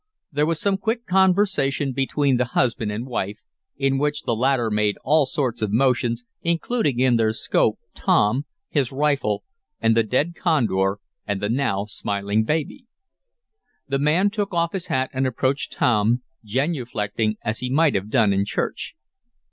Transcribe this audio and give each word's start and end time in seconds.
There 0.31 0.47
was 0.47 0.59
some 0.59 0.79
quick 0.79 1.05
conversation 1.05 1.93
between 1.93 2.37
the 2.37 2.45
husband 2.57 2.91
and 2.91 3.05
wife, 3.05 3.37
in 3.77 3.99
which 3.99 4.23
the 4.23 4.35
latter 4.35 4.71
made 4.71 4.97
all 5.03 5.27
sorts 5.27 5.61
of 5.61 5.71
motions, 5.71 6.23
including 6.41 6.97
in 6.99 7.17
their 7.17 7.33
scope 7.33 7.77
Tom, 7.93 8.47
his 8.69 8.91
rifle, 8.91 9.43
the 9.79 10.01
dead 10.01 10.33
condor 10.33 10.97
and 11.27 11.39
the 11.39 11.49
now 11.49 11.85
smiling 11.85 12.43
baby. 12.45 12.87
The 13.87 13.99
man 13.99 14.31
took 14.31 14.55
off 14.55 14.71
his 14.73 14.87
hat 14.87 15.11
and 15.13 15.27
approached 15.27 15.71
Tom, 15.73 16.23
genuflecting 16.43 17.35
as 17.45 17.59
he 17.59 17.69
might 17.69 17.93
have 17.93 18.09
done 18.09 18.33
in 18.33 18.43
church. 18.43 18.95